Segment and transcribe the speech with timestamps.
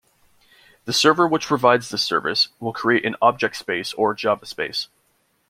[0.85, 4.87] The server which provides this service will create an "Object Space", or "JavaSpace".